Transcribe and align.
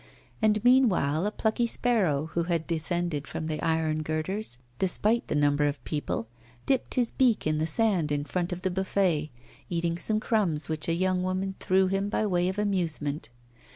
And 0.41 0.63
meanwhile 0.63 1.27
a 1.27 1.31
plucky 1.31 1.67
sparrow, 1.67 2.25
who 2.33 2.45
had 2.45 2.65
descended 2.65 3.27
from 3.27 3.45
the 3.45 3.61
iron 3.61 4.01
girders, 4.01 4.57
despite 4.79 5.27
the 5.27 5.35
number 5.35 5.65
of 5.67 5.83
people, 5.83 6.27
dipped 6.65 6.95
his 6.95 7.11
beak 7.11 7.45
in 7.45 7.59
the 7.59 7.67
sand 7.67 8.11
in 8.11 8.23
front 8.23 8.51
of 8.51 8.63
the 8.63 8.71
buffet, 8.71 9.29
eating 9.69 9.99
some 9.99 10.19
crumbs 10.19 10.67
which 10.67 10.87
a 10.89 10.93
young 10.93 11.21
woman 11.21 11.53
threw 11.59 11.85
him 11.85 12.09
by 12.09 12.25
way 12.25 12.49
of 12.49 12.57
amusement. 12.57 13.29